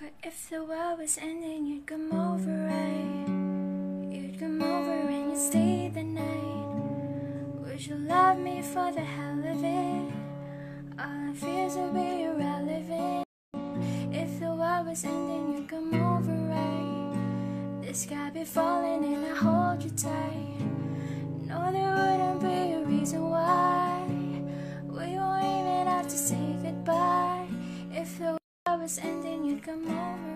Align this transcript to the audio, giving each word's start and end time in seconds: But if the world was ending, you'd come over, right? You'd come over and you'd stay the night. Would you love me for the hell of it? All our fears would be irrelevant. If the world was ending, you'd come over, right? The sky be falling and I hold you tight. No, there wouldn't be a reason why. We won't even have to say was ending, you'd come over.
But 0.00 0.14
if 0.22 0.48
the 0.48 0.64
world 0.64 0.98
was 0.98 1.18
ending, 1.18 1.66
you'd 1.66 1.86
come 1.86 2.10
over, 2.10 2.50
right? 2.50 3.28
You'd 4.10 4.40
come 4.40 4.62
over 4.62 4.92
and 4.92 5.28
you'd 5.28 5.38
stay 5.38 5.90
the 5.92 6.02
night. 6.02 7.60
Would 7.60 7.86
you 7.86 7.96
love 7.96 8.38
me 8.38 8.62
for 8.62 8.90
the 8.92 9.02
hell 9.02 9.38
of 9.40 9.62
it? 9.62 10.12
All 10.98 11.28
our 11.28 11.34
fears 11.34 11.74
would 11.74 11.92
be 11.92 12.22
irrelevant. 12.22 13.24
If 14.10 14.40
the 14.40 14.54
world 14.54 14.86
was 14.86 15.04
ending, 15.04 15.58
you'd 15.58 15.68
come 15.68 15.92
over, 15.92 16.32
right? 16.32 17.82
The 17.86 17.92
sky 17.92 18.30
be 18.30 18.44
falling 18.44 19.04
and 19.04 19.26
I 19.26 19.34
hold 19.36 19.84
you 19.84 19.90
tight. 19.90 20.60
No, 21.44 21.70
there 21.70 21.94
wouldn't 21.94 22.40
be 22.40 22.72
a 22.72 22.84
reason 22.86 23.28
why. 23.28 24.02
We 24.08 25.18
won't 25.18 25.44
even 25.44 25.86
have 25.88 26.08
to 26.08 26.16
say 26.16 26.49
was 28.80 28.98
ending, 28.98 29.44
you'd 29.44 29.62
come 29.62 29.84
over. 29.84 30.29